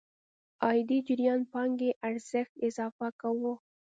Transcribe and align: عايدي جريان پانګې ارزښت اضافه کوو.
عايدي 0.65 0.97
جريان 1.07 1.41
پانګې 1.51 1.91
ارزښت 2.09 2.53
اضافه 2.67 3.07
کوو. 3.21 3.53